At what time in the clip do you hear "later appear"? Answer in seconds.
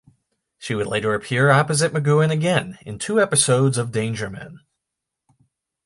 0.87-1.51